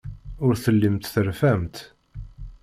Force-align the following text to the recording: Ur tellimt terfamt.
Ur 0.45 0.53
tellimt 0.63 1.05
terfamt. 1.13 1.75